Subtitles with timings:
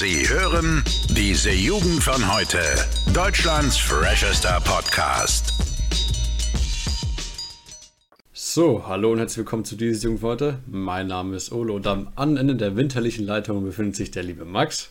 [0.00, 2.62] Sie hören diese Jugend von heute.
[3.12, 5.52] Deutschlands freshester Podcast.
[8.32, 10.58] So, hallo und herzlich willkommen zu dieser Jugend von heute.
[10.66, 14.88] Mein Name ist Olo und am Ende der winterlichen Leitung befindet sich der liebe Max.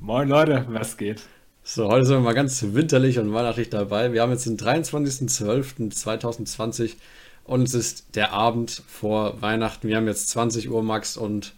[0.00, 1.22] Moin Leute, was geht?
[1.62, 4.12] So, heute sind wir mal ganz winterlich und weihnachtlich dabei.
[4.12, 6.96] Wir haben jetzt den 23.12.2020
[7.44, 9.86] und es ist der Abend vor Weihnachten.
[9.86, 11.54] Wir haben jetzt 20 Uhr Max und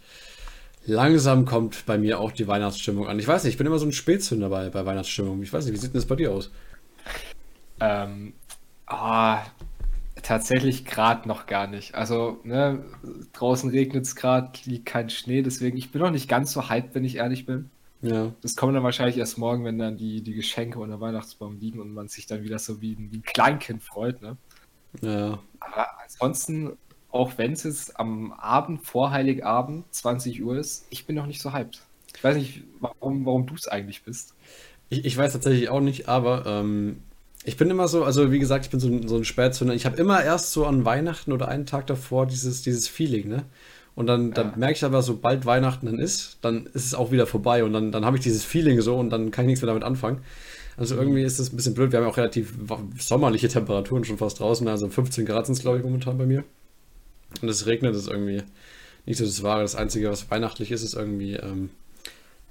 [0.87, 3.19] langsam kommt bei mir auch die Weihnachtsstimmung an.
[3.19, 5.43] Ich weiß nicht, ich bin immer so ein Spätzünder bei, bei Weihnachtsstimmung.
[5.43, 6.49] Ich weiß nicht, wie sieht denn das bei dir aus?
[7.79, 8.33] Ähm,
[8.87, 9.43] ah,
[10.23, 11.93] tatsächlich gerade noch gar nicht.
[11.93, 12.83] Also, ne,
[13.33, 16.95] draußen regnet es gerade, liegt kein Schnee, deswegen ich bin noch nicht ganz so hyped,
[16.95, 17.69] wenn ich ehrlich bin.
[18.01, 18.33] Ja.
[18.41, 21.93] Das kommt dann wahrscheinlich erst morgen, wenn dann die, die Geschenke unter Weihnachtsbaum liegen und
[21.93, 24.37] man sich dann wieder so wie, ein- wie ein Kleinkind freut, ne?
[25.01, 25.39] Ja.
[25.59, 26.77] Aber ansonsten,
[27.17, 31.41] auch wenn es jetzt am Abend vor Heiligabend 20 Uhr ist, ich bin noch nicht
[31.41, 31.81] so hyped.
[32.15, 34.33] Ich weiß nicht, warum, warum du es eigentlich bist.
[34.89, 36.97] Ich, ich weiß tatsächlich auch nicht, aber ähm,
[37.43, 39.73] ich bin immer so, also wie gesagt, ich bin so ein, so ein Spätzünder.
[39.73, 43.45] Ich habe immer erst so an Weihnachten oder einen Tag davor dieses, dieses Feeling, ne?
[43.95, 44.57] Und dann, dann Ja.
[44.57, 47.91] merke ich aber, sobald Weihnachten dann ist, dann ist es auch wieder vorbei und dann,
[47.91, 50.21] dann habe ich dieses Feeling so und dann kann ich nichts mehr damit anfangen.
[50.77, 51.91] Also irgendwie ist es ein bisschen blöd.
[51.91, 52.53] Wir haben ja auch relativ
[52.99, 56.43] sommerliche Temperaturen schon fast draußen, also 15 Grad sind es, glaube ich, momentan bei mir.
[57.41, 58.43] Und es regnet, ist irgendwie
[59.05, 59.61] nicht so das Wahre.
[59.61, 61.69] Das Einzige, was weihnachtlich ist, ist irgendwie ähm,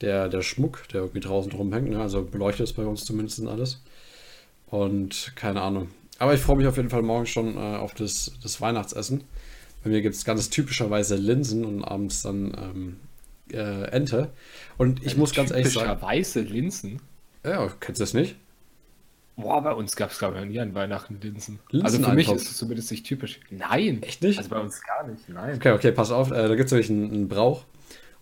[0.00, 1.90] der, der Schmuck, der irgendwie draußen rumhängt.
[1.90, 2.00] Ne?
[2.00, 3.82] Also beleuchtet ist bei uns zumindest alles.
[4.66, 5.88] Und keine Ahnung.
[6.18, 9.24] Aber ich freue mich auf jeden Fall morgen schon äh, auf das, das Weihnachtsessen.
[9.84, 12.96] Bei mir gibt es ganz typischerweise Linsen und abends dann ähm,
[13.52, 14.32] äh, Ente.
[14.78, 17.00] Und ich muss ganz ehrlich sagen, weiße Linsen.
[17.44, 18.36] ja, kennst du das nicht?
[19.36, 21.58] Boah, bei uns gab es, glaube ich, noch nie an Weihnachten Linsen.
[21.70, 23.40] Linsen also für mich ist es zumindest nicht typisch.
[23.50, 24.02] Nein.
[24.02, 24.38] Echt nicht?
[24.38, 25.28] Also bei uns gar nicht.
[25.28, 25.56] Nein.
[25.56, 27.64] Okay, okay, pass auf, äh, da gibt es nämlich einen, einen Brauch.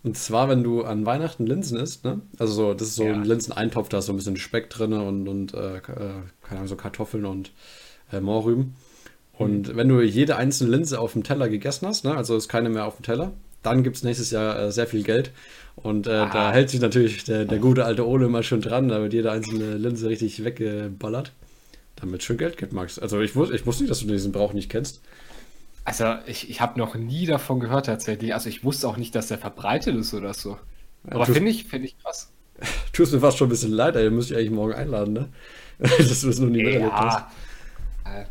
[0.03, 2.21] Und zwar, wenn du an Weihnachten Linsen isst, ne?
[2.37, 3.13] Also so, das ist so Ja.
[3.13, 6.67] ein Linseneintopf, da ist so ein bisschen Speck drin und, und äh, äh, keine Ahnung,
[6.67, 7.51] so Kartoffeln und
[8.11, 8.75] äh, Mohrrüben.
[9.33, 12.15] Und wenn du jede einzelne Linse auf dem Teller gegessen hast, ne?
[12.15, 13.31] Also ist keine mehr auf dem Teller,
[13.65, 15.31] dann gibt es nächstes Jahr äh, sehr viel Geld.
[15.75, 16.51] Und äh, da Ah.
[16.53, 19.75] hält sich natürlich der, der gute alte Ole immer schön dran, da wird jede einzelne
[19.75, 21.31] Linse richtig weggeballert.
[21.97, 22.97] Damit schön Geld gibt, Max.
[22.99, 25.01] Also ich wusste, ich wusste nicht, dass du diesen Brauch nicht kennst.
[25.83, 28.33] Also ich, ich habe noch nie davon gehört tatsächlich.
[28.33, 30.57] Also ich wusste auch nicht, dass der verbreitet ist oder so.
[31.07, 32.29] Aber du- finde ich, finde ich krass.
[32.93, 34.05] Tut mir fast schon ein bisschen leid, ey.
[34.05, 35.29] Ihr müsst ihr eigentlich morgen einladen, ne?
[35.79, 37.25] Dass du das noch nie miterlebt hast.
[38.05, 38.21] Ja.
[38.21, 38.25] Äh,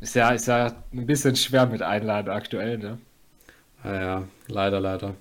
[0.00, 2.98] Ist ja, ist ja ein bisschen schwer mit Einladen aktuell, ne?
[3.84, 5.14] Ja, ja, leider, leider.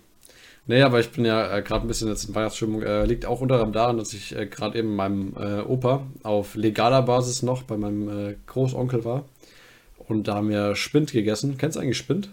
[0.68, 2.84] Nee, aber ich bin ja äh, gerade ein bisschen jetzt in Weihnachtsstimmung.
[2.84, 6.56] Äh, liegt auch unter anderem daran, dass ich äh, gerade eben meinem äh, Opa auf
[6.56, 9.24] legaler Basis noch bei meinem äh, Großonkel war.
[9.98, 11.58] Und da haben wir Spind gegessen.
[11.58, 12.30] Kennst du eigentlich Spind?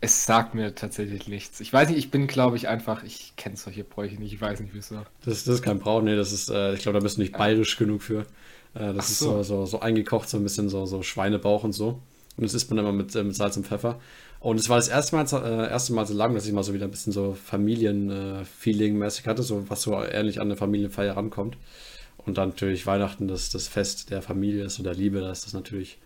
[0.00, 1.58] Es sagt mir tatsächlich nichts.
[1.58, 4.60] Ich weiß nicht, ich bin, glaube ich, einfach, ich kenne solche Bräuche nicht, ich weiß
[4.60, 4.96] nicht wieso.
[5.24, 7.36] Das, das ist kein Brauch, nee, das ist, äh, ich glaube, da bist du nicht
[7.36, 8.24] bayerisch genug für.
[8.74, 9.30] Das Ach ist so.
[9.38, 12.00] so, so, so eingekocht, so ein bisschen so, so Schweinebauch und so.
[12.36, 13.98] Und das isst man immer mit, mit Salz und Pfeffer.
[14.40, 16.72] Und es war das erste Mal, äh, erste Mal so lang, dass ich mal so
[16.74, 21.56] wieder ein bisschen so Familien-Feeling-mäßig hatte, so was so ähnlich an eine Familienfeier rankommt.
[22.24, 25.46] Und dann natürlich Weihnachten, das, das Fest der Familie ist und der Liebe, da ist
[25.46, 25.98] das natürlich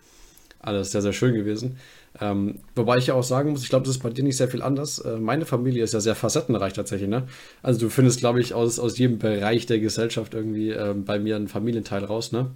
[0.59, 1.77] alles sehr, sehr schön gewesen.
[2.19, 4.47] Ähm, wobei ich ja auch sagen muss, ich glaube, das ist bei dir nicht sehr
[4.47, 4.99] viel anders.
[4.99, 7.23] Äh, meine Familie ist ja sehr facettenreich tatsächlich, ne?
[7.61, 11.35] Also du findest, glaube ich, aus, aus jedem Bereich der Gesellschaft irgendwie ähm, bei mir
[11.35, 12.51] einen Familienteil raus, ne?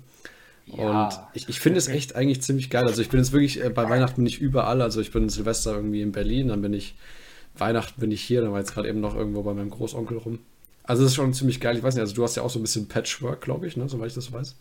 [0.68, 1.08] Ja.
[1.08, 2.86] Und ich, ich finde es echt eigentlich ziemlich geil.
[2.86, 4.82] Also ich bin jetzt wirklich äh, bei Weihnachten nicht überall.
[4.82, 6.96] Also ich bin Silvester irgendwie in Berlin, dann bin ich
[7.60, 10.40] Weihnachten bin ich hier, dann war jetzt gerade eben noch irgendwo bei meinem Großonkel rum.
[10.84, 11.78] Also es ist schon ziemlich geil.
[11.78, 13.90] Ich weiß nicht, also du hast ja auch so ein bisschen Patchwork, glaube ich, ne?
[13.90, 14.56] Soweit ich das weiß.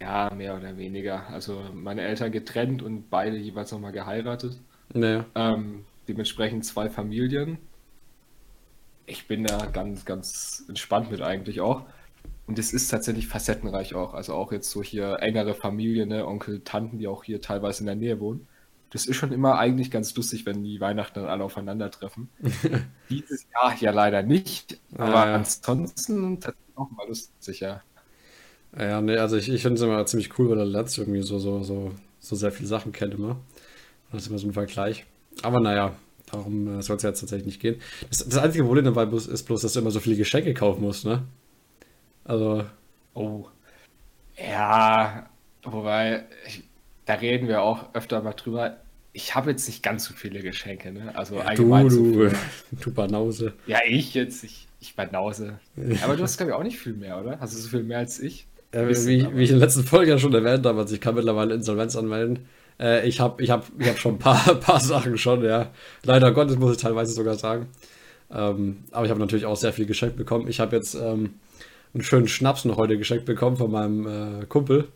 [0.00, 1.26] Ja, mehr oder weniger.
[1.30, 4.58] Also meine Eltern getrennt und beide jeweils nochmal geheiratet.
[4.92, 5.24] Naja.
[5.34, 7.58] Ähm, dementsprechend zwei Familien.
[9.06, 11.84] Ich bin da ganz, ganz entspannt mit eigentlich auch.
[12.46, 14.14] Und es ist tatsächlich facettenreich auch.
[14.14, 17.86] Also auch jetzt so hier engere Familie, ne, Onkel, Tanten, die auch hier teilweise in
[17.86, 18.48] der Nähe wohnen.
[18.90, 22.30] Das ist schon immer eigentlich ganz lustig, wenn die Weihnachten dann alle aufeinandertreffen.
[23.10, 25.34] Dieses Jahr ja leider nicht, aber Ja, ja.
[25.34, 27.82] ansonsten tatsächlich auch mal lustig, ja.
[28.78, 31.38] Ja, nee, also ich, ich finde es immer ziemlich cool, weil der Letzt irgendwie so,
[31.38, 33.40] so, so, so sehr viele Sachen kennt immer.
[34.12, 35.06] Das ist immer so ein Vergleich.
[35.42, 37.80] Aber naja, darum soll es jetzt tatsächlich nicht gehen.
[38.10, 41.06] Das, das einzige Problem dabei ist bloß, dass du immer so viele Geschenke kaufen musst,
[41.06, 41.24] ne?
[42.26, 42.64] Also,
[43.14, 43.46] Oh.
[44.36, 45.26] Ja,
[45.62, 46.62] wobei, ich,
[47.06, 48.76] da reden wir auch öfter mal drüber.
[49.12, 51.12] Ich habe jetzt nicht ganz so viele Geschenke, ne?
[51.14, 52.36] Also du, allgemein so du, für-
[52.82, 53.54] du Banause.
[53.66, 55.58] Ja, ich jetzt, ich, ich Banause.
[56.04, 57.38] Aber du hast, glaube ich, auch nicht viel mehr, oder?
[57.40, 58.46] Hast du so viel mehr als ich?
[58.72, 60.94] Äh, Bisschen, wie, aber- wie ich in der letzten Folge ja schon erwähnt habe, also
[60.94, 62.40] ich kann mittlerweile Insolvenz anmelden.
[62.78, 65.70] Äh, ich habe ich hab, ich hab schon ein paar, paar Sachen schon, ja.
[66.02, 67.68] Leider Gottes muss ich teilweise sogar sagen.
[68.30, 70.46] Ähm, aber ich habe natürlich auch sehr viel geschenkt bekommen.
[70.48, 71.34] Ich habe jetzt ähm,
[71.96, 74.88] einen schönen Schnaps noch heute geschenkt bekommen von meinem äh, Kumpel.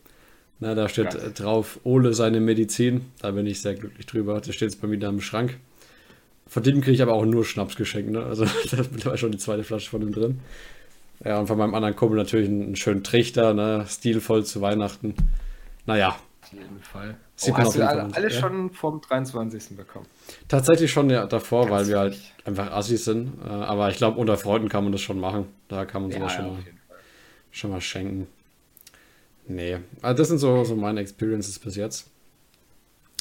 [0.59, 1.29] Na, da steht Geil.
[1.29, 3.05] äh, drauf, Ole seine Medizin.
[3.19, 4.35] Da bin ich sehr glücklich drüber.
[4.35, 5.57] Das steht jetzt bei mir da im Schrank.
[6.47, 8.11] Von dem kriege ich aber auch nur Schnaps geschenkt.
[8.11, 8.23] Ne?
[8.23, 10.39] Also da ist mittlerweile schon die zweite Flasche von ihm drin.
[11.25, 13.85] Ja, und von meinem anderen Kumpel natürlich einen, schönen Trichter, ne?
[13.87, 15.15] stilvoll zu Weihnachten.
[15.87, 16.09] Naja,
[16.43, 17.15] Auf jeden Fall.
[17.35, 18.39] Sieht Oh, hast du alle, alle ja.
[18.39, 19.75] schon vom 23.
[19.75, 20.05] bekommen?
[20.47, 23.33] tatsächlich schon ja, davor, weil Ganz wir halt einfach Assis sind.
[23.43, 25.47] Äh, aber ich glaube, unter Freunden kann man das schon machen.
[25.67, 26.80] Da kann man sowas schon, mal, auf jeden Fall.
[27.51, 28.27] Schon mal schenken.
[29.47, 32.09] Nee, also das sind so, so meine Experiences bis jetzt.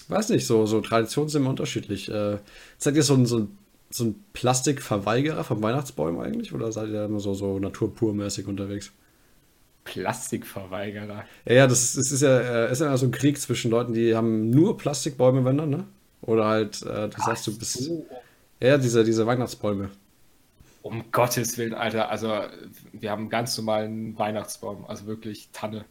[0.08, 2.08] Weiß nicht, so, so Traditionen sind immer unterschiedlich.
[2.08, 2.38] Äh,
[2.78, 3.58] seid ihr so ein, so ein,
[3.90, 6.52] so ein Plastikverweigerer von Weihnachtsbäumen eigentlich?
[6.52, 8.92] Oder seid ihr immer so, so naturpurmäßig unterwegs?
[9.84, 11.24] Plastikverweigerer.
[11.46, 13.70] Ja, ja, das ist, das ist ja, äh, ist ja immer so ein Krieg zwischen
[13.70, 15.84] Leuten, die haben nur Plastikbäume, wenn dann, ne?
[16.22, 17.74] Oder halt, äh, du sagst, du bist.
[17.74, 18.06] So.
[18.60, 19.90] Ja, diese, diese Weihnachtsbäume.
[20.82, 22.08] Um Gottes Willen, Alter.
[22.10, 22.42] Also,
[22.92, 24.86] wir haben einen ganz normalen Weihnachtsbaum.
[24.86, 25.84] Also wirklich Tanne.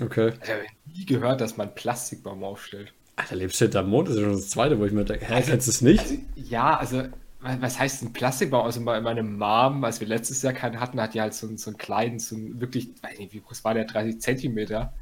[0.00, 0.32] Okay.
[0.42, 0.62] Ich habe
[0.94, 2.92] nie gehört, dass man einen Plastikbaum aufstellt.
[3.16, 4.08] Alter, lebst du hinterm Mond?
[4.08, 6.00] Das ist schon das zweite, wo ich mir denke, hä, kennst du es nicht?
[6.00, 6.98] Also, ja, also,
[7.40, 8.64] wa- was heißt ein Plastikbaum?
[8.64, 11.58] Also, bei- meine Mom, als wir letztes Jahr keinen hatten, hat die halt so, einen-
[11.58, 14.92] so einen kleinen, so einen wirklich, weiß nicht, wie groß war der, 30 Zentimeter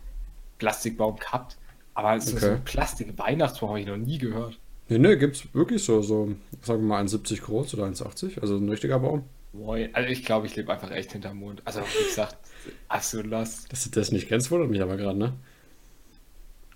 [0.58, 1.56] Plastikbaum gehabt.
[1.94, 2.54] Aber so, so Okay.
[2.56, 4.58] ein Plastik-Weihnachtsbaum habe ich noch nie gehört.
[4.90, 8.68] Nee, nee, gibt's wirklich so, so, sagen wir mal 1,70 groß oder 1,80, also ein
[8.68, 9.24] richtiger Baum.
[9.52, 9.94] Moin.
[9.94, 11.62] Also, ich glaube, ich lebe einfach echt hinterm Mond.
[11.64, 12.36] Also, wie gesagt,
[12.88, 13.72] absolut lost.
[13.72, 15.34] Dass du das nicht kennst, wundert mich aber gerade, ne?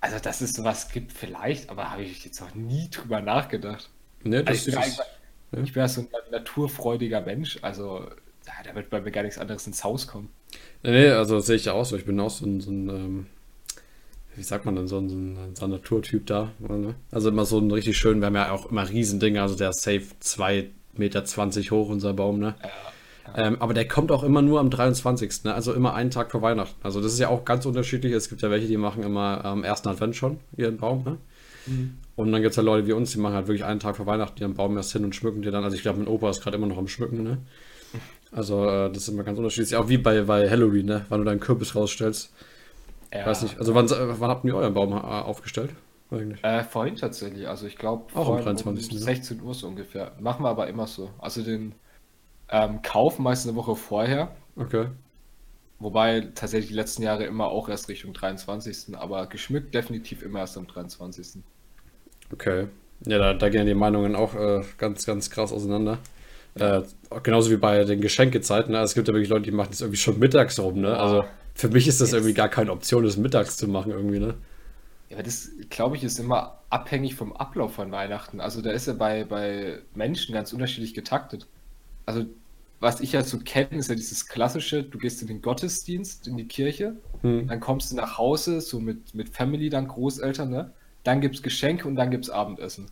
[0.01, 3.91] Also, dass es sowas gibt, vielleicht, aber habe ich jetzt noch nie drüber nachgedacht.
[4.23, 4.79] Nee, das Also ich, bin ist.
[4.79, 5.07] einfach,
[5.53, 8.11] ich bin ja so ein naturfreudiger Mensch, also
[8.47, 10.31] ja, da wird bei mir gar nichts anderes ins Haus kommen.
[10.83, 11.97] Nee, also sehe ich ja auch so.
[11.97, 13.27] Ich bin auch so ein, so ein ähm,
[14.37, 16.53] wie sagt man denn, so ein, so ein, so ein Naturtyp da.
[16.59, 16.95] Ne?
[17.11, 19.83] Also immer so ein richtig schön, wir haben ja auch immer Riesendinger, also der ist
[19.83, 21.25] safe 2,20 Meter
[21.71, 22.55] hoch, unser Baum, ne?
[23.37, 25.45] Ähm, aber der kommt auch immer nur am 23.
[25.45, 25.55] Ne?
[25.55, 26.77] Also immer einen Tag vor Weihnachten.
[26.83, 28.13] Also das ist ja auch ganz unterschiedlich.
[28.13, 31.05] Es gibt ja welche, die machen immer am ersten Advent schon ihren Baum.
[31.05, 31.19] Ne?
[32.17, 34.07] Und dann gibt es ja Leute wie uns, die machen halt wirklich einen Tag vor
[34.07, 35.65] Weihnachten ihren Baum erst hin und schmücken den dann.
[35.65, 37.23] Also ich glaube, mein Opa ist gerade immer noch am Schmücken.
[37.23, 37.39] Ne?
[38.33, 39.77] Also äh, das ist immer ganz unterschiedlich.
[39.77, 41.07] Auch wie bei, bei Halloween, ne?
[41.09, 42.33] wann du deinen Kürbis rausstellst.
[43.15, 43.27] Ja.
[43.27, 43.59] Weiß nicht.
[43.59, 45.71] Also wann, äh, wann habt ihr euren Baum äh, aufgestellt?
[46.11, 46.43] Eigentlich?
[46.45, 49.03] Äh, vorhin tatsächlich, also ich glaube Auch am vorhin 23., um ne?
[49.03, 50.13] 16 Uhr so ungefähr.
[50.21, 51.11] Machen wir aber immer so.
[51.19, 51.75] Also den
[52.51, 54.87] ähm, kaufen meist eine Woche vorher, Okay.
[55.79, 58.97] wobei tatsächlich die letzten Jahre immer auch erst Richtung 23.
[58.97, 61.43] Aber geschmückt definitiv immer erst am 23.
[62.33, 62.67] Okay.
[63.07, 65.99] Ja, da, da gehen die Meinungen auch äh, ganz, ganz krass auseinander.
[66.55, 66.83] Äh,
[67.23, 68.73] genauso wie bei den Geschenkezeiten.
[68.73, 68.79] Ne?
[68.79, 70.81] Also Es gibt ja wirklich Leute, die machen das irgendwie schon mittags rum.
[70.81, 70.97] Ne?
[70.97, 74.19] Also für mich ist das Jetzt- irgendwie gar keine Option, das mittags zu machen irgendwie.
[74.19, 74.35] Ne?
[75.11, 78.41] Ja, aber das, glaube ich, ist immer abhängig vom Ablauf von Weihnachten.
[78.41, 81.47] Also da ist ja bei, bei Menschen ganz unterschiedlich getaktet.
[82.07, 82.27] Also
[82.81, 86.37] was ich halt so kenne, ist ja dieses klassische, du gehst in den Gottesdienst, in
[86.37, 87.47] die Kirche, Hm.
[87.49, 90.73] dann kommst du nach Hause, so mit, mit Family, dann Großeltern, ne?
[91.05, 92.87] Dann gibt's Geschenke und dann gibt's Abendessen.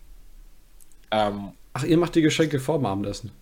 [1.11, 3.32] Ähm, Ach, ihr macht die Geschenke vor dem Abendessen.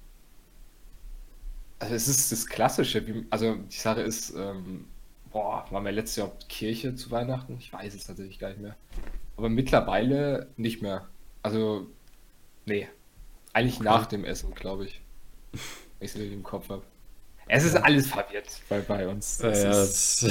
[1.78, 4.86] also es ist das Klassische, wie, also die Sache ist, ähm,
[5.32, 7.56] boah, waren wir letztes Jahr Kirche zu Weihnachten?
[7.58, 8.76] Ich weiß es tatsächlich gar nicht mehr.
[9.36, 11.06] Aber mittlerweile nicht mehr.
[11.42, 11.86] Also,
[12.66, 12.88] nee.
[13.52, 15.00] Eigentlich nach dem Essen, glaube ich.
[15.52, 16.82] Wenn ich es richtig im Kopf habe.
[17.48, 19.40] Es ist alles verwirrt bei, bei uns.
[19.42, 20.22] Ja, Es ja, ist,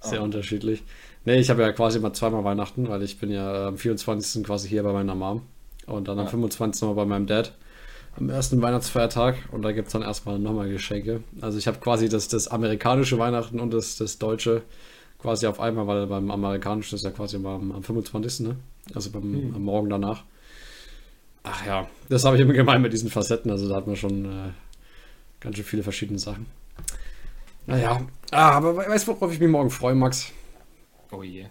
[0.00, 0.82] das sehr unterschiedlich.
[1.24, 4.42] Nee, ich habe ja quasi mal zweimal Weihnachten, weil ich bin ja am 24.
[4.44, 5.42] quasi hier bei meiner Mom
[5.86, 6.30] und dann am Ja.
[6.30, 6.82] 25.
[6.82, 7.54] mal bei meinem Dad
[8.18, 11.22] am ersten Weihnachtsfeiertag und da gibt es dann erstmal nochmal Geschenke.
[11.40, 14.62] Also ich habe quasi das, das amerikanische Weihnachten und das, das deutsche
[15.18, 18.46] quasi auf einmal, weil beim amerikanischen ist ja quasi am, am 25.
[18.46, 18.56] Ne?
[18.94, 20.24] Also beim, am Morgen danach.
[21.44, 23.50] Ach ja, das habe ich immer gemeint mit diesen Facetten.
[23.50, 24.50] Also da hat man schon äh,
[25.40, 26.46] ganz schön viele verschiedene Sachen.
[27.66, 30.32] Naja, ah, aber we- weißt du, worauf ich mich morgen freue, Max?
[31.10, 31.46] oh je.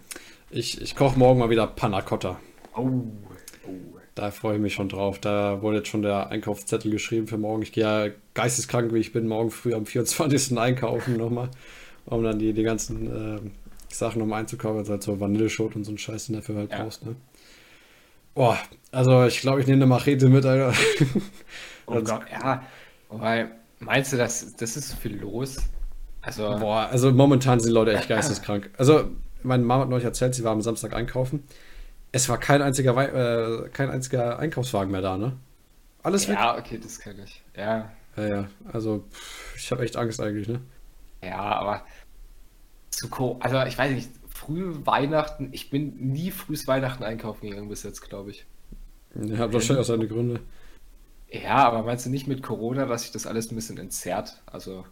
[0.50, 2.38] Ich, ich koche morgen mal wieder Panna Cotta.
[2.76, 3.02] Oh.
[4.18, 5.20] Da freue ich mich schon drauf.
[5.20, 7.62] Da wurde jetzt schon der Einkaufszettel geschrieben für morgen.
[7.62, 10.58] Ich gehe ja geisteskrank, wie ich bin, morgen früh am 24.
[10.58, 11.50] einkaufen nochmal,
[12.04, 13.50] um dann die, die ganzen ähm,
[13.88, 14.78] Sachen nochmal einzukaufen.
[14.78, 16.82] Also halt so Vanilleschote und so ein Scheiß, den dafür halt Ja.
[16.82, 17.14] brauchst, ne?
[18.34, 18.58] Boah,
[18.90, 20.74] also ich glaube, ich nehme eine Machete mit, Alter.
[21.86, 22.64] Oh Gott, ja.
[23.10, 25.58] Wobei, meinst du, das, das ist viel los?
[26.22, 28.68] Also, Boah, also momentan sind Leute echt geisteskrank.
[28.78, 29.10] Also,
[29.44, 31.44] meine Mama hat neulich erzählt, sie war am Samstag einkaufen.
[32.12, 35.36] Es war kein einziger, Wei äh, kein einziger Einkaufswagen mehr da, ne?
[36.02, 36.36] Alles weg.
[36.36, 37.42] ja, okay, das kenne ich.
[37.56, 38.48] Ja, Ja, ja.
[38.72, 40.60] Also, pff, ich habe echt Angst eigentlich, ne?
[41.22, 41.82] Ja, aber
[42.90, 47.68] zu Co also ich weiß nicht, früh Weihnachten, ich bin nie frühes Weihnachten einkaufen gegangen
[47.68, 48.46] bis jetzt, glaube ich.
[49.14, 50.40] Ja, hat wahrscheinlich auch seine Gründe.
[51.30, 54.42] Ja, aber meinst du nicht mit Corona, dass sich das alles ein bisschen entzerrt?
[54.46, 54.86] Also,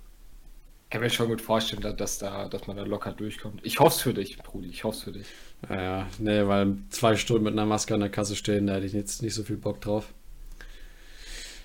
[0.90, 3.60] kann mir schon gut vorstellen, dass, da, dass man da locker durchkommt.
[3.64, 5.26] Ich hoffe es für dich, Brudi, ich hoffe es für dich.
[5.68, 8.86] Ja, ja, nee, weil zwei Stunden mit einer Maske an der Kasse stehen, da hätte
[8.86, 10.12] ich jetzt nicht so viel Bock drauf.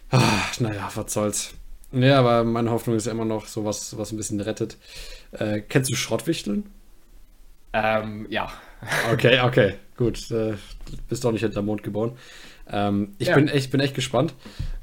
[0.09, 1.53] Ach, naja, was soll's.
[1.91, 4.77] Ja, aber meine Hoffnung ist ja immer noch sowas, was ein bisschen rettet.
[5.31, 6.69] Äh, kennst du Schrottwichteln?
[7.73, 8.51] Ähm, ja.
[9.11, 10.31] Okay, okay, gut.
[10.31, 10.55] Äh,
[11.09, 12.17] bist doch nicht hinterm Mond geboren.
[12.71, 13.35] Ähm, ich Ja.
[13.35, 14.33] bin echt, bin echt gespannt,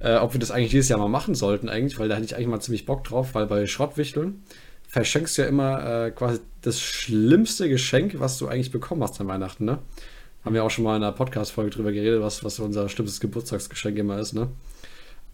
[0.01, 2.35] äh, ob wir das eigentlich dieses Jahr mal machen sollten, eigentlich, weil da hätte ich
[2.35, 4.43] eigentlich mal ziemlich Bock drauf, weil bei Schrottwichteln
[4.89, 9.29] verschenkst du ja immer äh, quasi das schlimmste Geschenk, was du eigentlich bekommen hast an
[9.29, 9.79] Weihnachten, ne?
[10.45, 13.99] Haben wir auch schon mal in einer Podcast-Folge drüber geredet, was, was unser schlimmstes Geburtstagsgeschenk
[13.99, 14.49] immer ist, ne?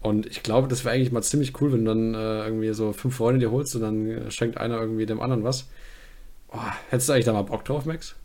[0.01, 2.93] Und ich glaube, das wäre eigentlich mal ziemlich cool, wenn du dann äh, irgendwie so
[2.93, 5.67] fünf Freunde dir holst und dann äh, schenkt einer irgendwie dem anderen was.
[6.51, 6.59] Oh,
[6.89, 8.15] hättest du eigentlich da mal Bock drauf, Max?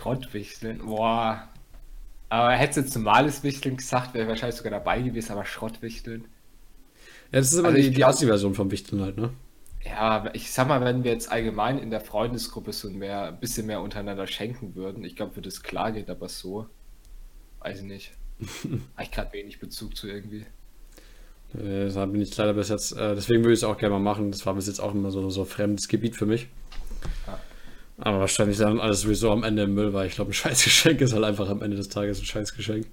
[0.00, 1.48] Schrottwichteln, boah.
[2.30, 6.26] Aber hättest du jetzt normales Wichteln gesagt, wäre ich wahrscheinlich sogar dabei gewesen, aber Schrottwichteln.
[7.32, 9.30] Ja, das ist immer Also die, die Assi-Version vom Wichteln halt, ne?
[9.84, 13.40] Ja, aber ich sag mal, wenn wir jetzt allgemein in der Freundesgruppe so mehr, ein
[13.40, 16.66] bisschen mehr untereinander schenken würden, ich glaube, würde es klar gehen, aber so,
[17.60, 18.12] weiß ich nicht.
[18.64, 20.46] Habe ich gerade wenig Bezug zu irgendwie.
[21.54, 24.00] Äh, Da bin ich leider bis jetzt, äh, deswegen würde ich es auch gerne mal
[24.00, 24.30] machen.
[24.30, 26.48] Das war bis jetzt auch immer so, so fremdes Gebiet für mich.
[27.26, 27.40] Ja.
[28.00, 31.12] Aber wahrscheinlich dann alles sowieso am Ende im Müll, weil ich glaube, ein Scheißgeschenk ist
[31.12, 32.86] halt einfach am Ende des Tages ein Scheißgeschenk.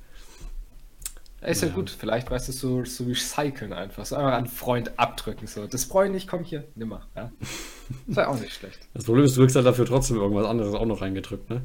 [1.41, 1.73] Ist ja, Ja.
[1.73, 5.65] gut, vielleicht weißt du so, so recyceln einfach, so einfach an Freund abdrücken, so.
[5.67, 7.31] Das Freund nicht, komm hier, nimmer, ja.
[8.07, 8.79] Ist ja auch nicht schlecht.
[8.93, 11.61] Das Problem ist, du kriegst halt dafür trotzdem irgendwas anderes auch noch reingedrückt, ne?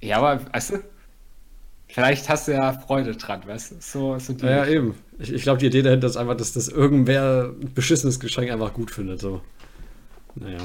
[0.00, 0.84] Ja, aber, weißt du,
[1.88, 4.94] vielleicht hast du ja Freude dran, weißt du, so, so die Ja, ja eben.
[5.18, 8.72] Ich, ich glaube, die Idee dahinter ist einfach, dass das irgendwer ein beschissenes Geschenk einfach
[8.74, 9.40] gut findet, so.
[10.34, 10.58] Naja.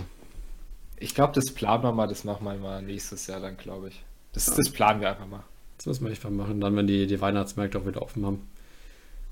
[0.99, 4.03] Ich glaube, das planen wir mal, das machen wir mal nächstes Jahr dann, glaube ich.
[4.33, 5.43] Das, das planen wir einfach mal.
[5.77, 8.47] Das müssen wir mal machen, dann, wenn die, die Weihnachtsmärkte auch wieder offen haben.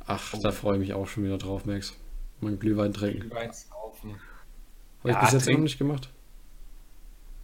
[0.06, 1.96] Ach, da freue ich mich auch schon wieder drauf, Max.
[2.40, 3.22] Mein Glühwein trinken.
[3.22, 4.12] Glühwein saufen.
[5.00, 6.10] Habe ich Ja, bis jetzt trink- noch nicht gemacht?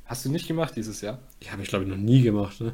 [0.05, 1.19] Hast du nicht gemacht dieses Jahr?
[1.41, 2.73] Ja, habe ich glaube ich noch nie gemacht, ne?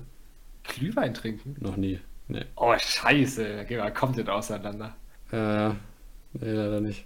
[0.64, 1.56] Glühwein trinken?
[1.60, 2.00] Noch nie.
[2.28, 2.46] Nee.
[2.56, 4.96] Oh, scheiße, da wir komplett auseinander.
[5.32, 7.06] Äh, nee, leider nicht.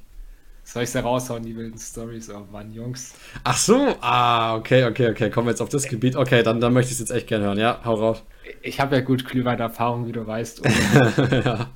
[0.63, 2.30] Soll ich da raushauen, die wilden Stories?
[2.30, 3.13] Oh Mann, Jungs.
[3.44, 5.30] Ach so, ah, okay, okay, okay.
[5.30, 6.15] Kommen wir jetzt auf das Gebiet.
[6.15, 7.60] Okay, dann, dann möchte ich es jetzt echt gerne hören.
[7.60, 8.24] Ja, hau raus.
[8.62, 10.62] Ich habe ja gut Glühwein-Erfahrung, wie du weißt.
[11.46, 11.72] Ja.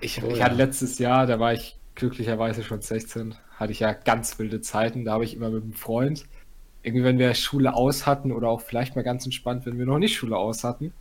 [0.00, 0.44] ich, Oh ich ja.
[0.46, 5.04] hatte letztes Jahr, da war ich glücklicherweise schon 16, hatte ich ja ganz wilde Zeiten.
[5.04, 6.24] Da habe ich immer mit einem Freund,
[6.82, 9.98] irgendwie wenn wir Schule aus hatten oder auch vielleicht mal ganz entspannt, wenn wir noch
[9.98, 10.92] nicht Schule aus hatten,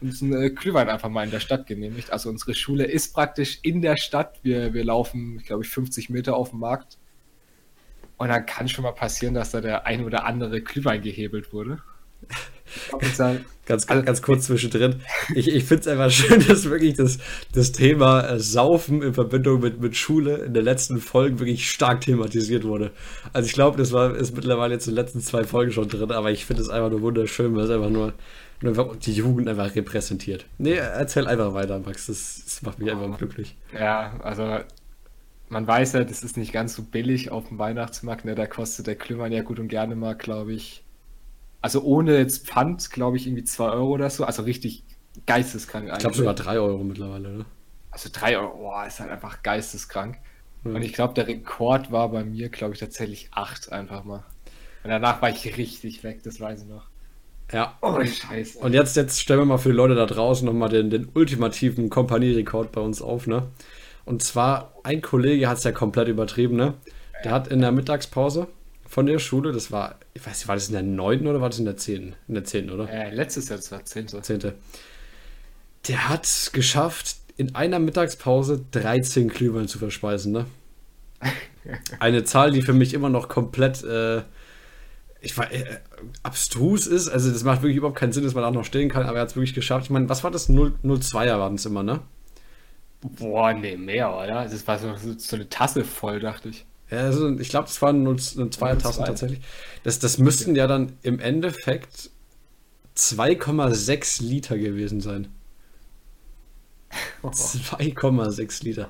[0.00, 2.12] uns einen Glühwein einfach mal in der Stadt genehmigt.
[2.12, 4.40] Also unsere Schule ist praktisch in der Stadt.
[4.42, 6.98] Wir, wir laufen, glaube ich, 50 Meter auf dem Markt.
[8.16, 11.80] Und dann kann schon mal passieren, dass da der ein oder andere Glühwein gehebelt wurde.
[13.16, 15.02] Dann, Ganz, Also- ganz kurz zwischendrin.
[15.34, 17.18] Ich, ich finde es einfach schön, dass wirklich das,
[17.52, 22.00] das Thema äh, Saufen in Verbindung mit, mit Schule in den letzten Folgen wirklich stark
[22.00, 22.92] thematisiert wurde.
[23.34, 26.10] Also ich glaube, das war ist mittlerweile jetzt in den letzten zwei Folgen schon drin,
[26.12, 28.14] aber ich finde es einfach nur wunderschön, weil es einfach nur,
[28.62, 30.46] nur einfach die Jugend einfach repräsentiert.
[30.56, 32.06] Nee, erzähl einfach weiter, Max.
[32.06, 33.54] Das, das macht mich einfach glücklich.
[33.74, 34.60] Ja, also
[35.50, 38.24] man weiß ja, das ist nicht ganz so billig auf dem Weihnachtsmarkt.
[38.24, 38.34] Ne?
[38.34, 40.84] Da kostet der Glühwein ja gut und gerne mal, glaube ich,
[41.60, 44.24] also ohne jetzt Pfand, glaube ich, irgendwie 2 Euro oder so.
[44.24, 44.84] Also richtig
[45.26, 47.44] geisteskrank Ich glaube sogar drei Euro mittlerweile, ne?
[47.90, 50.18] Also 3 Euro, boah, ist halt einfach geisteskrank.
[50.64, 50.70] Ja.
[50.70, 54.24] Und ich glaube, der Rekord war bei mir, glaube ich, tatsächlich 8 einfach mal.
[54.84, 56.86] Und danach war ich richtig weg, das weiß ich noch.
[57.52, 57.78] Ja.
[57.80, 58.58] Oh, Scheiße.
[58.58, 61.88] Und jetzt, jetzt stellen wir mal für die Leute da draußen nochmal den, den ultimativen
[61.88, 63.48] Kompanierekord bei uns auf, ne?
[64.04, 66.74] Und zwar, ein Kollege hat es ja komplett übertrieben, ne?
[67.24, 68.48] Der hat in der Mittagspause
[68.88, 71.26] von der Schule, das war, ich weiß nicht, war das in der 9.
[71.26, 72.14] oder war das in der 10.?
[72.26, 72.90] In der 10., oder?
[72.90, 74.08] äh, letztes Jahr, das war 10.
[74.08, 74.52] 10.
[75.86, 80.46] Der hat es geschafft, in einer Mittagspause 13 Glühwein zu verspeisen, ne?
[82.00, 84.22] Eine Zahl, die für mich immer noch komplett äh,
[85.20, 85.64] ich war, äh,
[86.22, 87.08] abstrus ist.
[87.08, 89.22] Also, das macht wirklich überhaupt keinen Sinn, dass man da noch stehen kann, aber er
[89.22, 89.86] hat es wirklich geschafft.
[89.86, 90.48] Ich meine, was war das?
[90.48, 92.00] 0, 02er waren es immer, ne?
[93.00, 94.44] Boah, nee, mehr, oder?
[94.44, 96.64] Das war so, so eine Tasse voll, dachte ich.
[96.90, 99.04] Ja, also ich glaube, das waren 0, 02er Tassen 02.
[99.04, 99.40] tatsächlich.
[99.82, 102.10] Das, das müssten ja dann im Endeffekt
[102.96, 105.28] 2,6 Liter gewesen sein.
[107.22, 108.88] 2,6 Liter.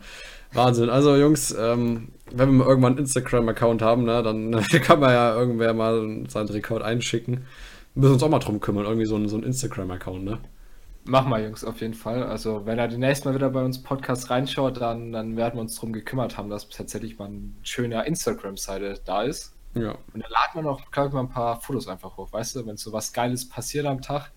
[0.53, 0.89] Wahnsinn.
[0.89, 4.53] Also Jungs, ähm, wenn wir mal irgendwann einen Instagram-Account haben, ne, dann
[4.83, 7.47] kann man ja irgendwer mal seinen Rekord einschicken.
[7.95, 10.39] Wir müssen uns auch mal drum kümmern, irgendwie so ein, so ein Instagram-Account, ne?
[11.11, 12.23] Mach mal, Jungs, auf jeden Fall.
[12.23, 15.75] Also, wenn er demnächst mal wieder bei uns Podcast reinschaut, dann, dann werden wir uns
[15.77, 19.55] darum gekümmert haben, dass tatsächlich mal eine schöne Instagram-Seite da ist.
[19.73, 19.93] Ja.
[20.13, 22.67] Und dann laden wir noch, glaube ich, mal ein paar Fotos einfach hoch, weißt du,
[22.67, 24.33] wenn so was Geiles passiert am Tag.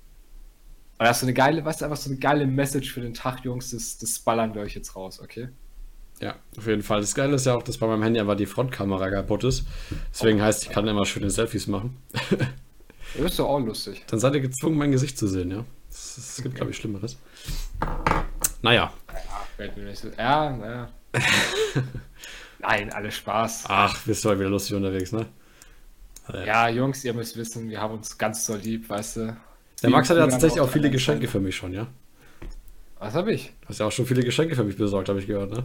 [0.98, 3.44] Und das ist so eine geile, was einfach so eine geile Message für den Tag,
[3.44, 5.50] Jungs, das, das ballern wir euch jetzt raus, okay?
[6.22, 7.02] Ja, auf jeden Fall.
[7.02, 9.66] Das Geile ist ja auch, dass bei meinem Handy einfach die Frontkamera kaputt ist.
[10.14, 11.98] Deswegen oh, heißt, ich kann immer schöne Selfies machen.
[13.14, 14.06] Das ist doch auch lustig.
[14.08, 15.66] Dann seid ihr gezwungen, mein Gesicht zu sehen, ja.
[16.18, 17.18] Es gibt, glaube ich, Schlimmeres.
[18.62, 18.94] Naja.
[20.18, 20.90] Ja, naja.
[22.60, 23.66] Nein, alles Spaß.
[23.68, 25.26] Ach, bist du heute wieder lustig unterwegs, ne?
[26.46, 29.38] Ja, Jungs, ihr müsst wissen, wir haben uns ganz so lieb, weißt du.
[29.82, 31.88] Der Max hat ja tatsächlich auch viele Geschenke für mich schon, ja?
[33.00, 33.54] Was habe ich?
[33.62, 35.64] Du hast ja auch schon viele Geschenke für mich besorgt, habe ich gehört, ne?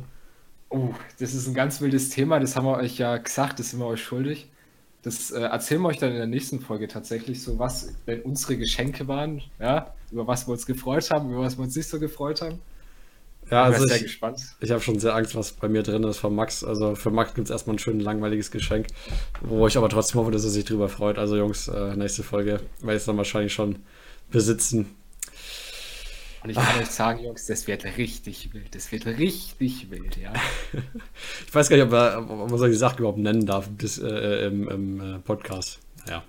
[0.71, 3.79] Oh, das ist ein ganz wildes Thema, das haben wir euch ja gesagt, das sind
[3.79, 4.51] wir euch schuldig.
[5.07, 8.57] Das äh, erzählen wir euch dann in der nächsten Folge tatsächlich so, was wenn unsere
[8.57, 12.01] Geschenke waren, ja, über was wir uns gefreut haben, über was wir uns nicht so
[12.01, 12.59] gefreut haben.
[13.49, 14.41] Ja, also ich, sehr gespannt.
[14.59, 16.65] ich habe schon sehr Angst, was bei mir drin ist von Max.
[16.65, 18.89] Also für Max gibt es erstmal ein schön langweiliges Geschenk,
[19.43, 21.19] wo ich aber trotzdem hoffe, dass er sich drüber freut.
[21.19, 23.77] Also Jungs, äh, nächste Folge werde ich es dann wahrscheinlich schon
[24.33, 24.97] besitzen.
[26.47, 28.73] Und ich kann euch sagen, Jungs, das wird richtig wild.
[28.73, 30.33] Das wird richtig wild, ja.
[31.45, 34.47] ich weiß gar nicht, ob, man, ob man solche Sachen überhaupt nennen darf das, äh,
[34.47, 35.81] im, im äh, Podcast.
[36.09, 36.23] Ja.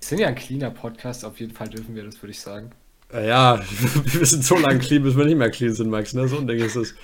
[0.00, 2.72] Wir sind ja ein cleaner Podcast, auf jeden Fall dürfen wir das, würde ich sagen.
[3.12, 3.60] Äh, ja,
[4.04, 6.12] wir sind so lange clean, bis wir nicht mehr clean sind, Max.
[6.12, 6.26] Ne?
[6.26, 6.96] So ein Ding ist es.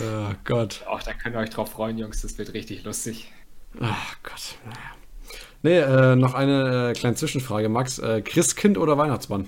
[0.00, 0.82] Oh Gott.
[0.88, 2.22] Auch da könnt ihr euch drauf freuen, Jungs.
[2.22, 3.30] Das wird richtig lustig.
[3.78, 4.58] Ach Gott.
[5.62, 8.00] Nee, äh, noch eine äh, kleine Zwischenfrage, Max.
[8.00, 9.46] Äh, Christkind oder Weihnachtsmann?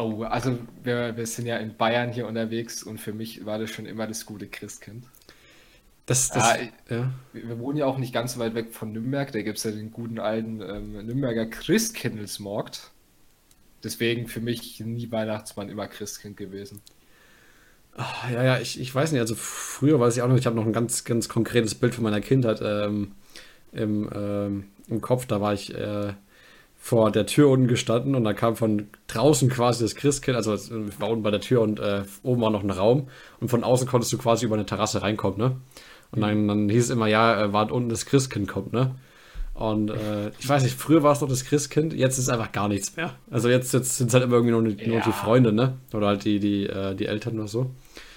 [0.00, 3.70] Oh, also wir, wir sind ja in Bayern hier unterwegs und für mich war das
[3.70, 5.04] schon immer das gute Christkind.
[6.06, 6.56] Das, das,
[6.88, 7.12] ja, ja.
[7.34, 9.30] Wir wohnen ja auch nicht ganz weit weg von Nürnberg.
[9.30, 12.90] Da gibt es ja den guten alten ähm, Nürnberger Christkindlesmarkt.
[13.84, 16.80] Deswegen für mich nie Weihnachtsmann, immer Christkind gewesen.
[17.94, 19.20] Ach, ja, ja, ich, ich weiß nicht.
[19.20, 22.04] Also früher weiß ich auch noch, ich habe noch ein ganz, ganz konkretes Bild von
[22.04, 23.12] meiner Kindheit ähm,
[23.72, 25.26] im, ähm, im Kopf.
[25.26, 26.14] Da war ich äh,
[26.82, 30.98] vor der Tür unten gestanden und da kam von draußen quasi das Christkind, also ich
[30.98, 33.08] war unten bei der Tür und äh, oben war noch ein Raum
[33.38, 35.56] und von außen konntest du quasi über eine Terrasse reinkommen, ne?
[36.10, 38.94] Und dann, dann hieß es immer, ja, äh, wart unten das Christkind kommt, ne?
[39.52, 42.66] Und äh, ich weiß nicht, früher war es noch das Christkind, jetzt ist einfach gar
[42.66, 43.14] nichts mehr.
[43.30, 44.88] Also jetzt, jetzt sind es halt immer irgendwie nur, die, ja.
[44.88, 45.76] nur die Freunde, ne?
[45.92, 47.70] Oder halt die, die, äh, die Eltern oder so.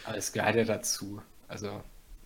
[0.05, 1.21] Aber es gehört ja dazu.
[1.49, 1.67] Also.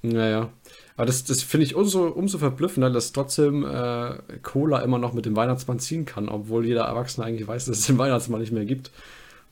[0.04, 0.50] Naja.
[0.98, 5.28] Aber das, das finde ich umso, umso verblüffender, dass trotzdem äh, Cola immer noch mit
[5.28, 8.66] dem Weihnachtsmann ziehen kann, obwohl jeder Erwachsene eigentlich weiß, dass es den Weihnachtsmann nicht mehr
[8.66, 8.92] gibt.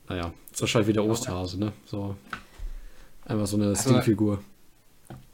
[0.08, 1.72] Naja, ist wahrscheinlich wieder Osterhase, ne?
[1.84, 2.16] So.
[3.24, 4.42] Einfach so eine also, Stilfigur.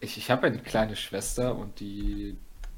[0.01, 2.37] Ich, ich habe eine kleine Schwester und die,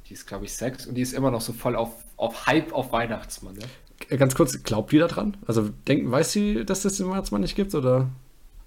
[0.08, 2.72] die ist, glaube ich, sechs und die ist immer noch so voll auf, auf Hype
[2.72, 4.16] auf Weihnachtsmann, ne?
[4.16, 5.36] Ganz kurz, glaubt die da dran?
[5.46, 8.10] Also denken, weiß sie, dass es den Weihnachtsmann nicht gibt, oder?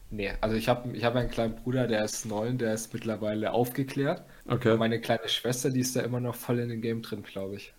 [0.10, 3.52] Nee, also ich habe ich hab einen kleinen Bruder, der ist neun, der ist mittlerweile
[3.52, 4.24] aufgeklärt.
[4.48, 4.72] Okay.
[4.72, 7.56] Und meine kleine Schwester, die ist da immer noch voll in dem Game drin, glaube
[7.56, 7.74] ich.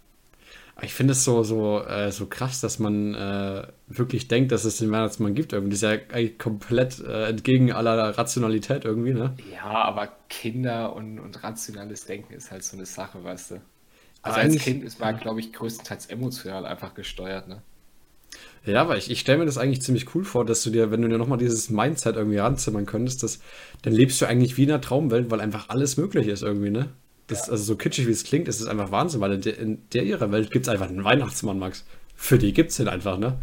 [0.80, 4.76] Ich finde es so, so, äh, so krass, dass man äh, wirklich denkt, dass es
[4.78, 5.52] den Weihnachtsmann gibt.
[5.52, 5.70] Irgendwie.
[5.70, 9.34] Das ist ja eigentlich komplett äh, entgegen aller Rationalität irgendwie, ne?
[9.52, 13.62] Ja, aber Kinder und, und rationales Denken ist halt so eine Sache, weißt du.
[14.22, 17.62] Also als Kind ist man, glaube ich, größtenteils emotional einfach gesteuert, ne?
[18.64, 21.02] Ja, aber ich, ich stelle mir das eigentlich ziemlich cool vor, dass du dir, wenn
[21.02, 23.40] du dir nochmal dieses Mindset irgendwie ranzimmern könntest, dass,
[23.82, 26.90] dann lebst du eigentlich wie in einer Traumwelt, weil einfach alles möglich ist irgendwie, ne?
[27.28, 27.52] Das, ja.
[27.52, 30.02] Also so kitschig wie es klingt, ist es einfach Wahnsinn, weil in der, in der
[30.04, 31.84] ihrer Welt gibt es einfach einen Weihnachtsmann, Max.
[32.14, 33.38] Für die gibt es den einfach, ne?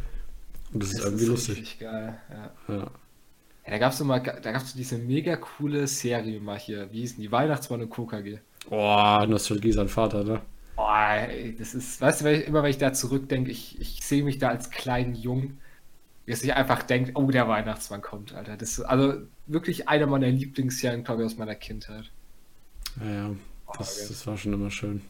[0.74, 1.80] Und das, das ist irgendwie ist lustig.
[1.80, 2.52] geil, ja.
[2.68, 2.80] ja.
[2.80, 6.92] ja da gab es mal, da gab es diese mega coole Serie mal hier.
[6.92, 7.32] Wie hießen die?
[7.32, 8.40] Weihnachtsmann und KKG.
[8.70, 10.42] Boah, Nostalgie sein Vater, ne?
[10.78, 10.88] Oh,
[11.58, 14.70] das ist, weißt du, immer wenn ich da zurückdenke, ich, ich sehe mich da als
[14.70, 15.60] kleinen Jungen,
[16.28, 18.58] der sich einfach denkt, oh, der Weihnachtsmann kommt, Alter.
[18.58, 22.12] Das ist also wirklich einer meiner Lieblingsserien, glaube ich, aus meiner Kindheit.
[23.00, 23.36] Ja, ja.
[23.78, 25.02] Das, oh, das war schon immer schön.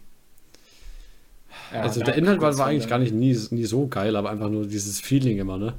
[1.71, 4.49] Ja, also der Inhalt war, war eigentlich gar nicht nie, nie so geil, aber einfach
[4.49, 5.73] nur dieses Feeling immer, ne?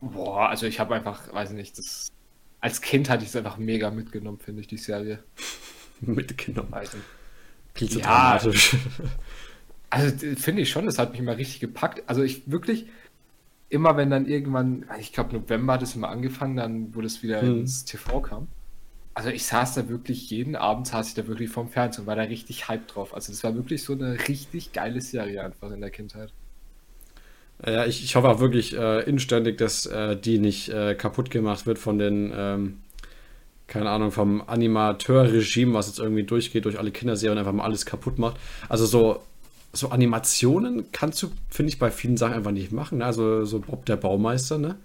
[0.00, 2.12] Boah, also ich habe einfach, weiß nicht, das
[2.60, 5.18] als Kind hatte ich es einfach mega mitgenommen, finde ich, die Serie.
[6.00, 6.70] mitgenommen.
[6.70, 7.04] Weiß nicht.
[7.74, 8.76] Klingt so ja, dramatisch.
[9.90, 12.02] Also finde ich schon, das hat mich immer richtig gepackt.
[12.08, 12.86] Also ich wirklich,
[13.68, 17.40] immer wenn dann irgendwann, ich glaube November hat es immer angefangen, dann wo das wieder
[17.40, 17.60] hm.
[17.60, 18.48] ins TV kam.
[19.14, 22.16] Also ich saß da wirklich, jeden Abend saß ich da wirklich vorm Fernsehen und war
[22.16, 23.14] da richtig hype drauf.
[23.14, 26.32] Also das war wirklich so eine richtig geile Serie einfach in der Kindheit.
[27.64, 31.66] Ja, ich, ich hoffe auch wirklich äh, inständig, dass äh, die nicht äh, kaputt gemacht
[31.66, 32.78] wird von den ähm,
[33.66, 38.18] keine Ahnung, vom Animateur-Regime, was jetzt irgendwie durchgeht durch alle Kinderserien, einfach mal alles kaputt
[38.18, 38.36] macht.
[38.68, 39.22] Also so,
[39.72, 42.98] so Animationen kannst du, finde ich, bei vielen Sachen einfach nicht machen.
[42.98, 43.06] Ne?
[43.06, 44.76] Also so Bob der Baumeister, ne?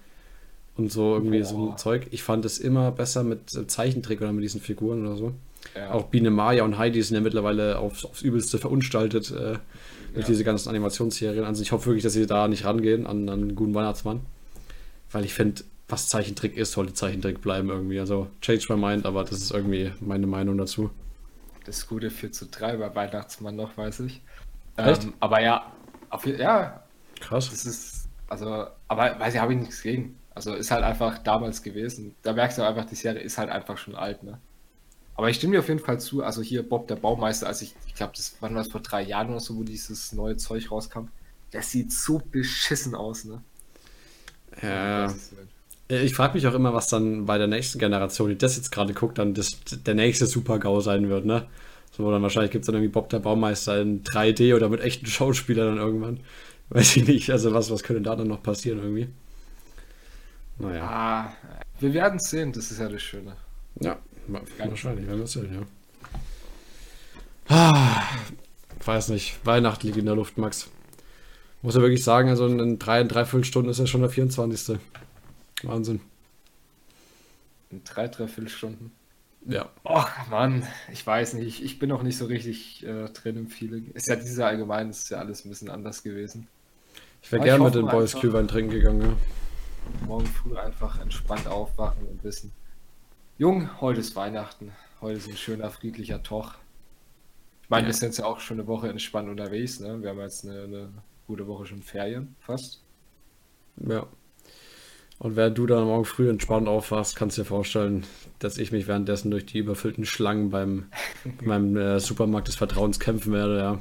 [0.78, 1.46] Und so irgendwie Boah.
[1.46, 2.08] so ein Zeug.
[2.12, 5.34] Ich fand es immer besser mit Zeichentrick oder mit diesen Figuren oder so.
[5.76, 5.92] Ja.
[5.92, 9.58] Auch Biene Maya und Heidi sind ja mittlerweile aufs, aufs Übelste verunstaltet äh,
[10.14, 10.28] durch ja.
[10.28, 11.44] diese ganzen Animationsserien.
[11.44, 14.22] Also ich hoffe wirklich, dass sie da nicht rangehen an, an einen guten Weihnachtsmann.
[15.12, 18.00] weil ich finde, was Zeichentrick ist, sollte Zeichentrick bleiben irgendwie.
[18.00, 20.92] Also change my mind, aber das ist irgendwie meine Meinung dazu.
[21.66, 24.22] Das Gute 4 zu 3 bei Weihnachtsmann noch, weiß ich.
[24.78, 25.04] Echt?
[25.04, 25.72] Ähm, aber ja,
[26.10, 26.84] auf, ja,
[27.20, 27.50] Krass.
[27.50, 30.18] das ist, also, aber weiß ich, habe ich nichts gegen.
[30.36, 32.16] Also ist halt einfach damals gewesen.
[32.22, 34.40] Da merkst du einfach, die Serie ist halt einfach schon alt, ne?
[35.16, 36.24] Aber ich stimme dir auf jeden Fall zu.
[36.24, 39.32] Also hier Bob der Baumeister, als ich, ich glaube, das war das vor drei Jahren
[39.32, 41.08] oder so, wo dieses neue Zeug rauskam.
[41.52, 43.42] Das sieht so beschissen aus, ne?
[44.62, 45.04] Ja.
[45.04, 45.34] Das ist-
[45.90, 48.94] Ich frage mich auch immer, was dann bei der nächsten Generation, die das jetzt gerade
[48.94, 51.48] guckt, dann das, der nächste Super-GAU sein wird, ne?
[51.92, 55.06] So, dann wahrscheinlich gibt es dann irgendwie Bob der Baumeister in 3D oder mit echten
[55.08, 56.20] Schauspielern dann irgendwann.
[56.70, 57.32] Weiß ich nicht.
[57.32, 59.08] Also was, was könnte da dann noch passieren irgendwie?
[60.60, 60.84] Naja.
[60.84, 61.34] Ah,
[61.80, 63.36] wir werden es sehen, das ist ja das Schöne.
[63.80, 63.98] Ja,
[64.28, 65.62] wa- wahrscheinlich, werden wir sehen, ja.
[67.48, 68.04] Ah,
[68.86, 69.40] weiß nicht.
[69.46, 70.68] Weihnachten liegt in der Luft, Max.
[71.62, 74.78] Muss ja wirklich sagen, also in drei, dreiviertel Stunden ist ja schon der 24.
[75.64, 76.02] Wahnsinn.
[77.72, 78.92] In drei, dreiviertel Stunden.
[79.46, 79.70] Ja.
[79.84, 83.90] Och, Mann, ich weiß nicht, ich, bin noch nicht so richtig äh, drin im Feeling.
[83.94, 86.48] Ist ja dieses Jahr allgemein, ist ja alles ein bisschen anders gewesen.
[87.22, 90.06] Ich wäre Aber ich gern mit den Boys Glühwein trinken gegangen, ja.
[90.06, 92.52] Morgen früh einfach entspannt aufwachen und wissen,
[93.38, 96.56] Jung, heute ist Weihnachten, heute ist ein schöner, friedlicher Toch.
[97.64, 97.88] Ich meine, Ja.
[97.88, 100.02] wir sind jetzt ja auch schon eine Woche entspannt unterwegs, ne?
[100.02, 100.90] Wir haben jetzt eine, eine
[101.28, 102.82] gute Woche schon Ferien, fast.
[103.78, 104.06] Ja.
[105.20, 108.06] Und während du dann morgen früh entspannt aufwachst, kannst du dir vorstellen,
[108.40, 110.86] dass ich mich währenddessen durch die überfüllten Schlangen beim,
[111.46, 113.80] beim äh, Supermarkt des Vertrauens kämpfen werde, ja.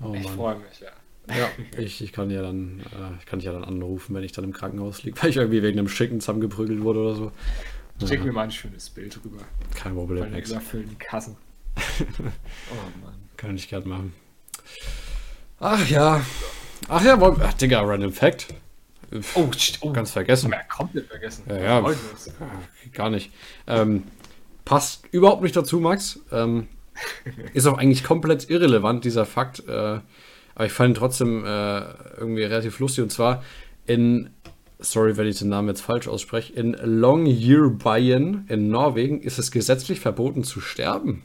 [0.00, 0.90] Oh Ich freue mich, ja.
[1.34, 4.32] Ja, ich, ich kann ja dann, äh, ich kann dich ja dann anrufen, wenn ich
[4.32, 7.32] dann im Krankenhaus liege, weil ich irgendwie wegen einem Schicken zusammengeprügelt wurde oder so.
[8.04, 9.38] Schick Ja, mir mal ein schönes Bild rüber
[9.74, 10.50] kein von Problem, nix.
[10.50, 11.36] überfüllten Kassen.
[11.76, 13.14] oh Mann.
[13.36, 14.12] Kann ich gern machen.
[15.60, 16.20] Ach ja.
[16.88, 18.48] Ach ja, wollen- ach, Digga, Random Fact.
[19.34, 19.48] Oh,
[19.80, 20.50] oh Ganz vergessen.
[20.50, 21.44] Ja, komplett vergessen.
[21.48, 21.94] Ja, ja.
[22.92, 23.32] Gar nicht.
[23.66, 24.04] Ähm,
[24.64, 26.20] passt überhaupt nicht dazu, Max.
[26.32, 26.68] Ähm,
[27.52, 29.62] ist auch eigentlich komplett irrelevant, dieser Fakt.
[29.68, 29.72] Äh,
[30.56, 31.80] aber ich fand ihn trotzdem äh,
[32.16, 33.02] irgendwie relativ lustig.
[33.04, 33.42] Und zwar
[33.86, 34.30] in,
[34.78, 40.00] sorry, wenn ich den Namen jetzt falsch ausspreche, in Longyearbyen in Norwegen ist es gesetzlich
[40.00, 41.24] verboten zu sterben.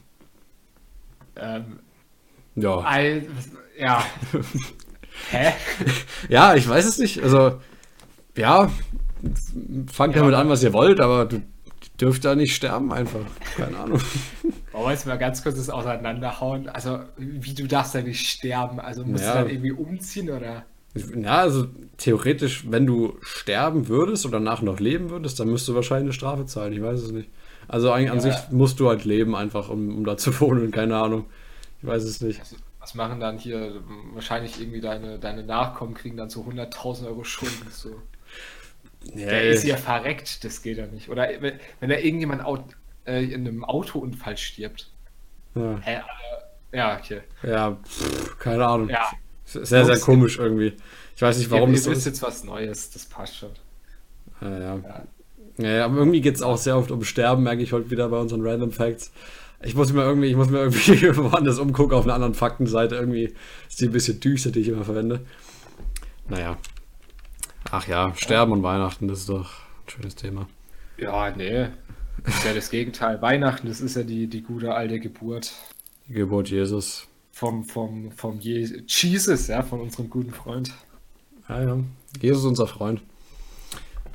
[1.36, 1.78] Ähm,
[2.56, 2.78] Ja.
[2.78, 4.04] Al- was- ja.
[5.30, 5.52] Hä?
[6.28, 7.22] Ja, ich weiß es nicht.
[7.22, 7.60] Also,
[8.36, 8.70] ja,
[9.92, 10.20] fangt Ja.
[10.22, 11.42] damit an, was ihr wollt, aber du
[12.00, 13.20] dürft da nicht sterben einfach.
[13.56, 14.00] Keine Ahnung.
[14.72, 16.68] Wollen wir jetzt mal ganz kurz das auseinanderhauen?
[16.68, 18.80] Also, wie du darfst ja nicht sterben.
[18.80, 19.34] Also, musst Ja.
[19.34, 20.64] du dann irgendwie umziehen oder?
[21.16, 21.66] Ja, also
[21.98, 26.12] theoretisch, wenn du sterben würdest und danach noch leben würdest, dann müsst du wahrscheinlich eine
[26.12, 26.72] Strafe zahlen.
[26.72, 27.28] Ich weiß es nicht.
[27.68, 28.22] Also eigentlich an Ja.
[28.22, 30.70] sich musst du halt leben, einfach um, um da zu wohnen.
[30.72, 31.26] Keine Ahnung.
[31.82, 32.40] Ich weiß es nicht.
[32.40, 33.80] Also, was machen dann hier?
[34.14, 37.66] Wahrscheinlich irgendwie deine, deine Nachkommen kriegen dann so 100.000 Euro Schulden.
[37.70, 37.90] So.
[39.14, 41.08] Der ist ja verreckt, das geht ja nicht.
[41.08, 42.42] Oder wenn, wenn da irgendjemand
[43.06, 44.90] äh, in einem Autounfall stirbt.
[45.54, 45.96] ja, Hä?
[45.96, 47.20] äh, ja, okay.
[47.42, 48.88] ja pff, keine Ahnung.
[48.88, 49.10] Ja.
[49.44, 50.74] Sehr, sehr komisch irgendwie.
[51.16, 52.06] Ich weiß nicht, warum es ihr so wisst ist.
[52.06, 53.50] jetzt was Neues, das passt schon.
[54.40, 54.76] Ja, ja.
[54.76, 55.04] Ja.
[55.58, 58.18] Ja, aber irgendwie geht es auch sehr oft um Sterben, merke ich heute wieder bei
[58.18, 59.12] unseren Random Facts.
[59.62, 62.94] Ich muss mir irgendwie, ich muss mir irgendwie woanders umgucken auf einer anderen Faktenseite.
[62.94, 63.34] Irgendwie
[63.68, 65.20] ist die ein bisschen düster, die ich immer verwende.
[66.28, 66.56] Naja.
[67.70, 69.50] Ach ja, Sterben und Weihnachten, das ist doch
[69.86, 70.48] ein schönes Thema.
[70.98, 71.68] Ja, nee.
[72.24, 73.22] Das ist ja das Gegenteil.
[73.22, 75.52] Weihnachten, das ist ja die, die gute alte Geburt
[76.08, 77.06] Die Geburt Jesus.
[77.32, 80.72] vom, vom, vom Je Jesus, ja, von unserem guten Freund.
[81.48, 81.78] Ja, ja.
[82.20, 83.00] Jesus unser Freund.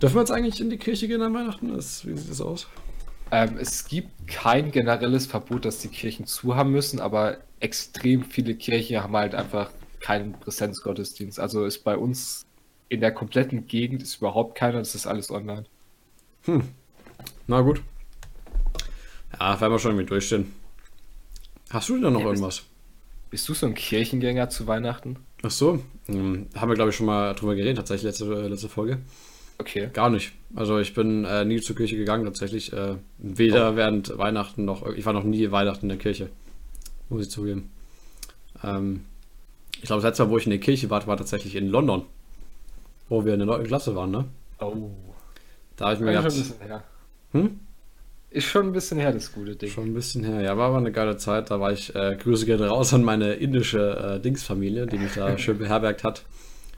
[0.02, 1.74] Dürfen wir jetzt eigentlich in die Kirche gehen an Weihnachten?
[1.74, 2.68] Das, wie sieht das aus?
[3.32, 8.56] Ähm, es gibt kein generelles Verbot, dass die Kirchen zu haben müssen, aber extrem viele
[8.56, 11.40] Kirchen haben halt einfach keinen Präsenzgottesdienst.
[11.40, 12.45] Also ist bei uns
[12.90, 15.66] in der kompletten Gegend ist überhaupt keiner, das ist alles online.
[17.48, 17.82] Na gut.
[19.40, 20.54] Ja, werden wir schon irgendwie durchstehen.
[21.70, 22.64] Hast du denn noch Ja, irgendwas?
[23.32, 25.18] Bist du so ein Kirchengänger zu Weihnachten?
[25.44, 28.70] Ach so, hm, haben wir glaube ich schon mal drüber geredet, tatsächlich letzte, äh, letzte
[28.70, 29.00] Folge.
[29.58, 29.90] Okay.
[29.94, 30.34] Gar nicht.
[30.56, 32.72] Also ich bin äh, nie zur Kirche gegangen tatsächlich.
[32.74, 33.76] Äh, weder Oh.
[33.76, 34.86] während Weihnachten noch.
[34.94, 36.30] Ich war noch nie Weihnachten in der Kirche.
[37.10, 37.72] Muss ich zugeben.
[38.64, 39.06] Ähm,
[39.76, 42.04] ich glaube, das letzte Mal, wo ich in der Kirche war, war tatsächlich in London.
[43.10, 43.64] Wo wir in der 9.
[43.66, 44.26] Klasse waren, ne?
[44.60, 44.90] Oh.
[45.76, 46.84] Da habe ich mir Ist schon ein gedacht, bisschen her.
[47.32, 47.60] hm?
[48.32, 49.70] Ist schon ein bisschen her, das gute Ding.
[49.70, 50.42] Schon ein bisschen her.
[50.42, 51.52] Ja, war aber eine geile Zeit.
[51.52, 55.38] Da war ich, äh, Grüße gehen raus an meine indische äh, Dingsfamilie, die mich da
[55.38, 56.24] schön beherbergt hat.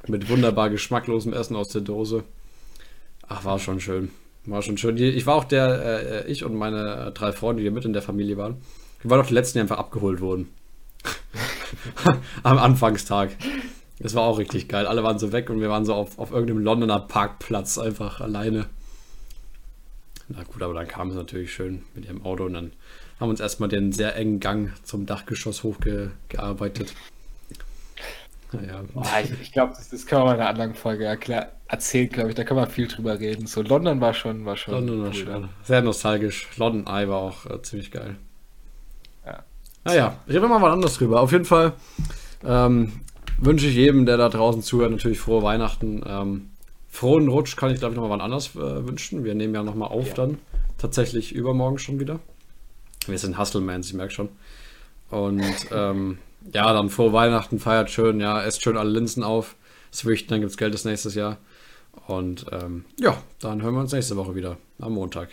[0.08, 2.24] Mit wunderbar geschmacklosem Essen aus der Dose.
[3.28, 4.10] Ach, war schon schön.
[4.46, 4.98] War schon schön.
[4.98, 8.02] Ich war auch der, äh, ich und meine äh, drei Freunde, die mit in der
[8.02, 8.58] Familie waren.
[9.02, 10.50] Wir waren auch die letzten, die einfach abgeholt wurden.
[12.44, 13.32] Am Anfangstag.
[14.00, 14.86] Das war auch richtig geil.
[14.86, 18.68] Alle waren so weg und wir waren so auf, auf irgendeinem Londoner Parkplatz einfach alleine.
[20.30, 22.72] Na gut, aber dann kam es natürlich schön mit ihrem Auto und dann
[23.20, 26.94] haben wir uns erstmal den sehr engen Gang zum Dachgeschoss hochgearbeitet.
[28.52, 28.82] Naja.
[29.24, 31.06] ich, ich glaube, das, das können wir mal in einer anderen Folge
[31.68, 32.36] erzählen, glaube ich.
[32.36, 33.48] Da können wir viel drüber reden.
[33.48, 34.74] So, London war schon, war schon.
[34.74, 35.42] London war cool, schon.
[35.44, 35.50] Ja.
[35.64, 36.48] Sehr nostalgisch.
[36.58, 38.16] London Eye war auch äh, ziemlich geil.
[39.26, 39.44] Ja.
[39.84, 41.22] Naja, reden wir mal was anderes drüber.
[41.22, 41.74] Auf jeden Fall
[42.46, 43.02] ähm,
[43.38, 46.04] wünsche ich jedem, der da draußen zuhört, natürlich frohe Weihnachten.
[46.06, 46.50] Ähm,
[46.90, 49.24] frohen Rutsch kann ich, glaube ich, nochmal wann anders äh, wünschen.
[49.24, 50.14] Wir nehmen ja nochmal auf ja.
[50.14, 50.38] dann.
[50.78, 52.20] Tatsächlich übermorgen schon wieder.
[53.08, 54.30] Wir sind Hustlemans, ich merke schon.
[55.10, 56.20] Und ähm,
[56.54, 59.56] ja, dann frohe Weihnachten, feiert schön, ja, esst schön alle Linsen auf.
[59.94, 61.38] Switcht, dann gibt es Geld das nächstes Jahr.
[62.08, 65.30] Und ähm, ja, dann hören wir uns nächste Woche wieder am Montag.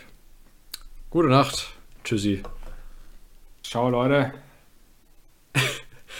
[1.09, 1.69] Gute Nacht.
[2.03, 2.41] Tschüssi.
[3.63, 4.33] Ciao, Leute.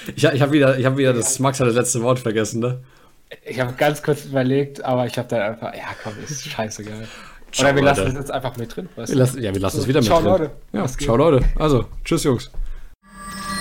[0.10, 2.80] Ich ich habe wieder, hab wieder das Max hat das letzte Wort vergessen, ne?
[3.44, 7.08] Ich habe ganz kurz überlegt, aber ich habe dann einfach, ja komm, ist scheißegal.
[7.52, 8.90] Ciao, Oder wir lassen es jetzt einfach mit drin.
[8.96, 10.40] Wir lassen, ja, wir lassen es wieder ciao, mit drin.
[10.40, 10.52] Leute.
[10.74, 11.46] Ja, ciao Leute.
[11.58, 12.52] Also, tschüss Jungs.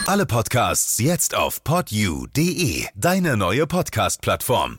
[0.06, 4.76] Alle Podcasts jetzt auf podyou.de, deine neue Podcast-Plattform.